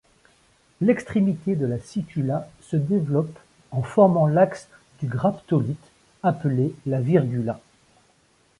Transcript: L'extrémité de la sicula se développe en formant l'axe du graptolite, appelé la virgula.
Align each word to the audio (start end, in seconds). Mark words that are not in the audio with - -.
L'extrémité 0.81 1.55
de 1.55 1.67
la 1.67 1.77
sicula 1.77 2.49
se 2.59 2.75
développe 2.75 3.37
en 3.69 3.83
formant 3.83 4.25
l'axe 4.25 4.67
du 4.99 5.05
graptolite, 5.05 5.91
appelé 6.23 6.73
la 6.87 6.99
virgula. 6.99 7.59